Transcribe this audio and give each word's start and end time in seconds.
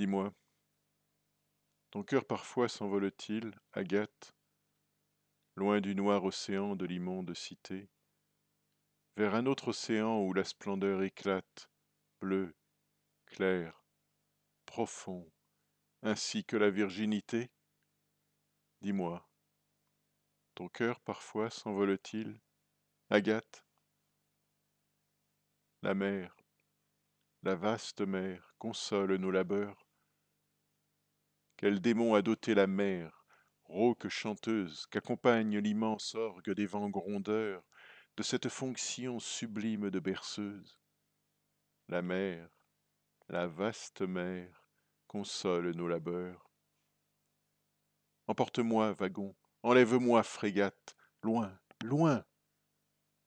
Dis-moi, 0.00 0.32
ton 1.90 2.02
cœur 2.02 2.24
parfois 2.24 2.70
s'envole-t-il, 2.70 3.54
Agathe, 3.74 4.34
loin 5.56 5.82
du 5.82 5.94
noir 5.94 6.24
océan 6.24 6.74
de 6.74 6.86
l'immonde 6.86 7.34
cité, 7.34 7.90
vers 9.18 9.34
un 9.34 9.44
autre 9.44 9.68
océan 9.68 10.22
où 10.22 10.32
la 10.32 10.44
splendeur 10.44 11.02
éclate, 11.02 11.70
bleu, 12.18 12.56
clair, 13.26 13.84
profond, 14.64 15.30
ainsi 16.00 16.46
que 16.46 16.56
la 16.56 16.70
virginité? 16.70 17.50
Dis-moi, 18.80 19.28
ton 20.54 20.70
cœur 20.70 20.98
parfois 21.00 21.50
s'envole-t-il, 21.50 22.40
Agathe? 23.10 23.66
La 25.82 25.92
mer, 25.92 26.34
la 27.42 27.54
vaste 27.54 28.00
mer, 28.00 28.54
console 28.58 29.16
nos 29.16 29.30
labeurs. 29.30 29.89
Quel 31.60 31.82
démon 31.82 32.14
a 32.14 32.22
doté 32.22 32.54
la 32.54 32.66
mer, 32.66 33.26
rauque 33.64 34.08
chanteuse, 34.08 34.86
qu'accompagne 34.86 35.58
l'immense 35.58 36.14
orgue 36.14 36.52
des 36.52 36.64
vents 36.64 36.88
grondeurs, 36.88 37.62
de 38.16 38.22
cette 38.22 38.48
fonction 38.48 39.18
sublime 39.18 39.90
de 39.90 40.00
berceuse 40.00 40.80
La 41.88 42.00
mer, 42.00 42.48
la 43.28 43.46
vaste 43.46 44.00
mer, 44.00 44.70
console 45.06 45.72
nos 45.72 45.86
labeurs. 45.86 46.50
Emporte-moi, 48.26 48.94
wagon, 48.94 49.36
enlève-moi, 49.62 50.22
frégate, 50.22 50.96
loin, 51.22 51.60
loin. 51.84 52.24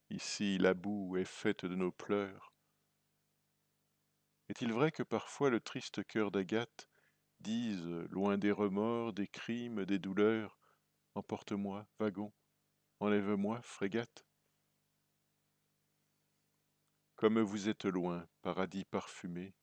Ici 0.10 0.58
la 0.58 0.74
boue 0.74 1.18
est 1.18 1.24
faite 1.24 1.68
de 1.68 1.76
nos 1.76 1.92
pleurs. 1.92 2.52
Est-il 4.50 4.74
vrai 4.74 4.92
que 4.92 5.04
parfois 5.04 5.52
le 5.52 5.60
triste 5.60 6.04
cœur 6.04 6.32
d'Agathe 6.32 6.90
dise, 7.44 7.86
loin 8.10 8.40
des 8.40 8.52
remords, 8.52 9.14
des 9.14 9.28
crimes, 9.28 9.86
des 9.86 10.00
douleurs, 10.00 10.58
Emporte-moi, 11.16 11.86
wagon, 12.00 12.34
enlève-moi, 13.00 13.62
frégate. 13.62 14.26
Comme 17.16 17.40
vous 17.40 17.70
êtes 17.70 17.86
loin, 17.86 18.28
paradis 18.42 18.84
parfumé, 18.86 19.54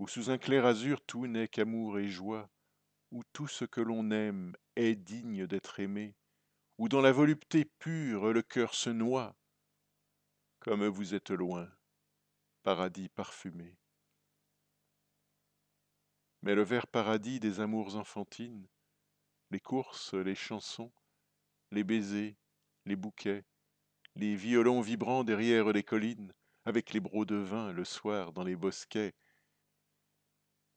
où 0.00 0.08
sous 0.08 0.30
un 0.30 0.38
clair 0.38 0.66
azur 0.66 1.00
tout 1.00 1.28
n'est 1.28 1.46
qu'amour 1.46 2.00
et 2.00 2.08
joie, 2.08 2.50
où 3.12 3.22
tout 3.32 3.46
ce 3.46 3.64
que 3.64 3.80
l'on 3.80 4.10
aime 4.10 4.56
est 4.74 4.96
digne 4.96 5.46
d'être 5.46 5.78
aimé, 5.78 6.16
où 6.78 6.88
dans 6.88 7.00
la 7.00 7.12
volupté 7.12 7.64
pure 7.78 8.32
le 8.32 8.42
cœur 8.42 8.74
se 8.74 8.90
noie, 8.90 9.36
comme 10.58 10.84
vous 10.88 11.14
êtes 11.14 11.30
loin, 11.30 11.70
paradis 12.64 13.10
parfumé. 13.10 13.78
Mais 16.44 16.54
le 16.54 16.62
vert 16.62 16.86
paradis 16.86 17.40
des 17.40 17.60
amours 17.60 17.96
enfantines, 17.96 18.68
les 19.50 19.60
courses, 19.60 20.12
les 20.12 20.34
chansons, 20.34 20.92
les 21.70 21.84
baisers, 21.84 22.36
les 22.84 22.96
bouquets, 22.96 23.46
les 24.14 24.36
violons 24.36 24.82
vibrants 24.82 25.24
derrière 25.24 25.72
les 25.72 25.82
collines, 25.82 26.34
avec 26.66 26.92
les 26.92 27.00
brocs 27.00 27.24
de 27.26 27.36
vin 27.36 27.72
le 27.72 27.86
soir 27.86 28.34
dans 28.34 28.44
les 28.44 28.56
bosquets, 28.56 29.14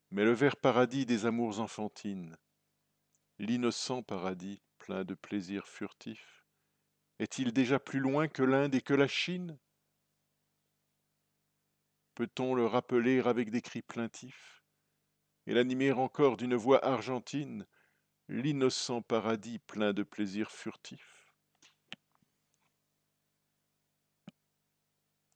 mais 0.10 0.24
le 0.24 0.32
vert 0.32 0.56
paradis 0.56 1.06
des 1.06 1.26
amours 1.26 1.60
enfantines, 1.60 2.38
l'innocent 3.38 4.04
paradis 4.04 4.62
plein 4.78 5.04
de 5.04 5.16
plaisirs 5.16 5.68
furtifs, 5.68 6.46
est-il 7.20 7.52
déjà 7.52 7.78
plus 7.78 8.00
loin 8.00 8.30
que 8.30 8.44
l'Inde 8.44 8.74
et 8.74 8.82
que 8.82 8.94
la 8.94 9.10
Chine? 9.10 9.60
Peut-on 12.16 12.56
le 12.56 12.66
rappeler 12.66 13.20
avec 13.20 13.52
des 13.52 13.62
cris 13.62 13.82
plaintifs? 13.82 14.64
Et 15.48 15.54
l'animer 15.54 15.94
encore 15.94 16.38
d'une 16.38 16.56
voix 16.56 16.86
argentine, 16.86 17.66
l'innocent 18.28 19.02
paradis 19.02 19.60
plein 19.60 19.94
de 19.94 20.04
plaisirs 20.04 20.52
furtifs 20.52 21.17